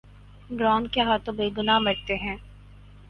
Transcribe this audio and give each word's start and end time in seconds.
Drone 0.57 0.83
کے 0.93 1.01
ہاتھوں 1.01 1.33
بے 1.37 1.45
گناہ 1.57 1.79
مرتے 1.85 2.15
ہیں۔ 2.23 2.37